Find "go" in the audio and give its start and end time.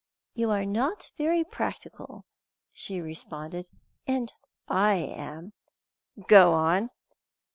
6.27-6.53